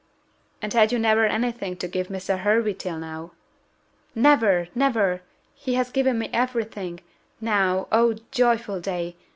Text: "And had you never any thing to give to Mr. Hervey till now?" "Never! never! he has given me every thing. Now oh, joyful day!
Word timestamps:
"And 0.63 0.73
had 0.73 0.91
you 0.91 0.97
never 0.97 1.27
any 1.27 1.51
thing 1.51 1.75
to 1.75 1.87
give 1.87 2.07
to 2.07 2.13
Mr. 2.13 2.39
Hervey 2.39 2.73
till 2.73 2.97
now?" 2.97 3.33
"Never! 4.15 4.67
never! 4.73 5.21
he 5.53 5.75
has 5.75 5.91
given 5.91 6.17
me 6.17 6.27
every 6.33 6.63
thing. 6.65 7.01
Now 7.39 7.87
oh, 7.91 8.15
joyful 8.31 8.79
day! 8.81 9.15